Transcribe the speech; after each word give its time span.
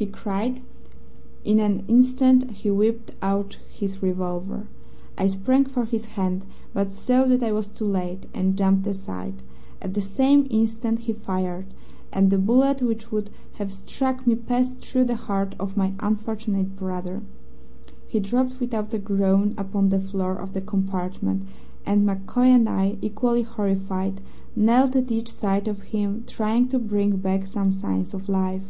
he 0.00 0.06
cried, 0.06 0.54
and 0.56 0.62
in 1.44 1.60
an 1.60 1.84
instant 1.86 2.50
he 2.52 2.70
whipped 2.70 3.10
out 3.20 3.58
his 3.70 4.02
revolver. 4.02 4.66
I 5.18 5.26
sprang 5.26 5.66
for 5.66 5.84
his 5.84 6.06
hand, 6.16 6.46
but 6.72 6.90
saw 6.90 7.24
that 7.26 7.42
I 7.42 7.52
was 7.52 7.68
too 7.68 7.84
late, 7.84 8.24
and 8.32 8.56
jumped 8.56 8.86
aside. 8.86 9.42
At 9.82 9.92
the 9.92 10.00
same 10.00 10.46
instant 10.48 11.00
he 11.00 11.12
fired, 11.12 11.66
and 12.14 12.30
the 12.30 12.38
bullet 12.38 12.80
which 12.80 13.12
would 13.12 13.28
have 13.56 13.70
struck 13.74 14.26
me 14.26 14.36
passed 14.36 14.80
through 14.80 15.04
the 15.04 15.16
heart 15.16 15.54
of 15.58 15.76
my 15.76 15.92
unfortunate 16.00 16.76
brother. 16.76 17.20
"He 18.08 18.20
dropped 18.20 18.58
without 18.58 18.94
a 18.94 18.98
groan 18.98 19.52
upon 19.58 19.90
the 19.90 20.00
floor 20.00 20.34
of 20.36 20.54
the 20.54 20.62
compartment, 20.62 21.42
and 21.84 22.06
MacCoy 22.06 22.46
and 22.46 22.70
I, 22.70 22.96
equally 23.02 23.42
horrified, 23.42 24.22
knelt 24.56 24.96
at 24.96 25.10
each 25.10 25.30
side 25.30 25.68
of 25.68 25.82
him, 25.92 26.24
trying 26.26 26.68
to 26.68 26.78
bring 26.78 27.18
back 27.18 27.46
some 27.46 27.70
signs 27.70 28.14
of 28.14 28.30
life. 28.30 28.64